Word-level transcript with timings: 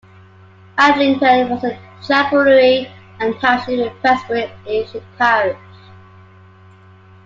Adlington 0.79 1.47
was 1.47 1.63
a 1.63 1.77
chapelry 2.07 2.91
and 3.19 3.39
township 3.39 3.79
in 3.79 3.95
Prestbury 4.01 4.51
ancient 4.65 5.03
parish. 5.19 5.59